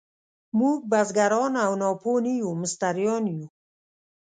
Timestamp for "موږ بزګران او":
0.59-1.71